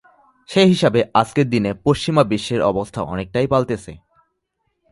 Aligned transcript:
সে 0.49 0.61
হিসেবে 0.65 0.99
আজকের 1.13 1.47
দিনে 1.49 1.71
পশ্চিমা 1.83 2.23
বিশ্বের 2.23 2.61
অবস্থা 2.61 2.99
অনেকটাই 3.03 3.47
পাল্টেছে। 3.47 3.93